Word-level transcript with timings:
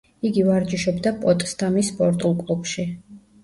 იგი 0.29 0.45
ვარჯიშობდა 0.47 1.13
პოტსდამის 1.21 1.95
სპორტულ 1.95 2.37
კლუბში. 2.43 2.91